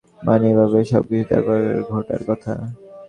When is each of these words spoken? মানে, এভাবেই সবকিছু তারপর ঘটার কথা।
মানে, 0.19 0.45
এভাবেই 0.51 0.85
সবকিছু 0.91 1.25
তারপর 1.31 1.57
ঘটার 1.91 2.21
কথা। 2.27 2.53